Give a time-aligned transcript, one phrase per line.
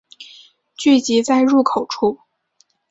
[0.75, 2.21] 聚集在入口处